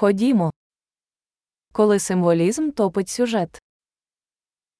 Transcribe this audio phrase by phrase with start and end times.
[0.00, 0.51] Ходімо.
[1.71, 3.61] Коли символізм топить сюжет.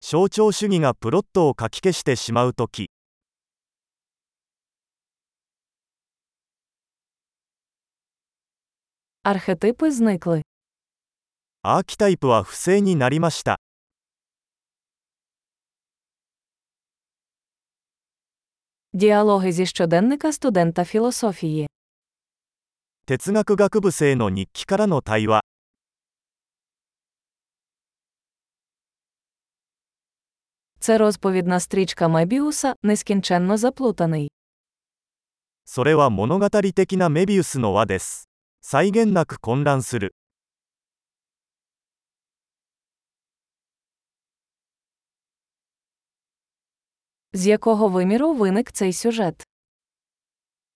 [0.02, 2.90] 象徴主義がプロットをかき消してしまうとき
[9.24, 10.42] Архетипи зникли.
[11.64, 13.60] アーキタイプは不正になりました
[18.94, 21.68] Діалоги зі щоденника студента філософії.
[23.07, 25.41] 哲学学部生の日記からの対話
[30.79, 34.31] Це розповідна стрічка Мебіуса, нескінченно заплутаний.
[35.65, 38.29] それは物語的なメビウスの輪です
[38.61, 40.15] 際限なく混乱する
[47.33, 49.47] З якого виміру виник цей сюжет?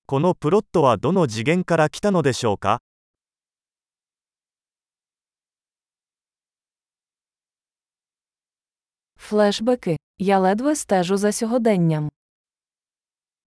[0.06, 2.82] このプロットはどの次元から来たのでしょうか
[9.16, 9.96] Флешбеки.
[10.18, 12.08] Я ледве стежу за сьогоденням.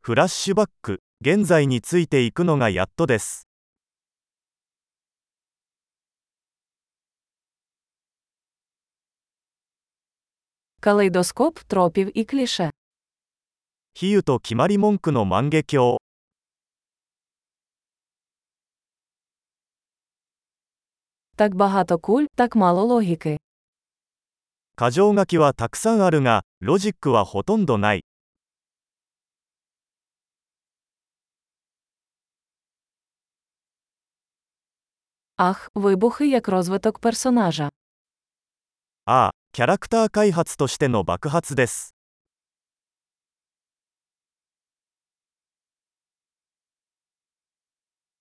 [0.02, 3.48] フラッシュバック現在についていくのがやっとです
[10.82, 12.72] Калейдоскоп тропів і кліше.
[13.94, 15.98] 比喩と決まり文句の万華鏡
[21.38, 23.40] Так багато куль, так мало логіки.
[24.76, 28.04] 箇条書きはたくさんあるがロジックはほとんどない
[35.38, 37.70] Ах, вибухи як розвиток персонажа.
[39.06, 41.94] ああキャラクター開発としての爆発です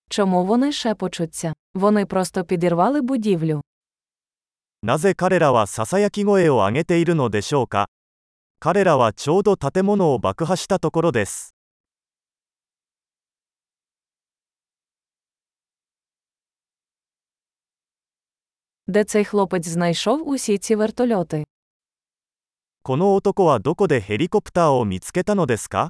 [0.09, 1.53] Чому вони шепочуться?
[1.73, 3.61] Вони просто підірвали будівлю.
[4.83, 7.87] なぜ彼らはささやき声を上げているのでしょうか
[8.59, 11.55] 彼らはちょうど建物を爆破したところです
[18.87, 21.45] Де цей хлопець знайшов усі ці вертольоти?
[22.83, 25.89] この男はどこでヘリコプターを見つけたのですか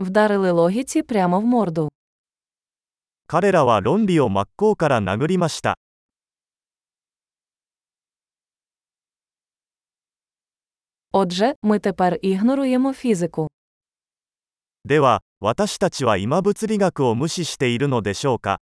[0.00, 1.90] Вдарили логіці прямо в морду.
[3.26, 5.76] 彼らは論理を真っ向から殴りました
[11.12, 13.50] Отже, ми тепер ігноруємо фізику.
[14.84, 18.58] では私たちは今物理学を無視しているのでしょうか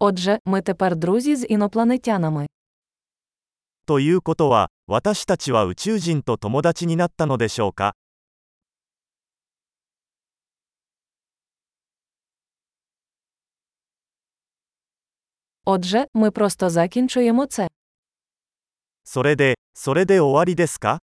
[0.00, 2.46] Отже, ми тепер друзі з інопланетянами.
[3.85, 7.95] ということは私たちは宇宙人と友達になったのでしょうか？
[19.03, 20.99] それで、それで終わりですか？